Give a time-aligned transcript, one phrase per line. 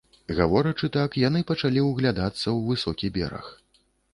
[0.37, 3.45] Гаворачы так, яны пачалі ўглядацца ў высокі бераг.